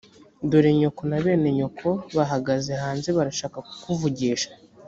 dore 0.49 0.71
nyoko 0.79 1.01
na 1.09 1.17
bene 1.23 1.49
nyoko 1.57 1.87
bahagaze 2.15 2.71
hanze 2.83 3.09
barashaka 3.17 3.57
kukuvugisha 3.67 4.49